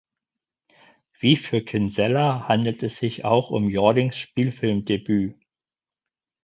Wie 1.19 1.37
für 1.37 1.61
Kinsella 1.63 2.47
handelt 2.47 2.81
es 2.81 2.97
sich 2.97 3.23
auch 3.23 3.51
um 3.51 3.69
Jordings 3.69 4.17
Spielfilmdebüt. 4.17 5.39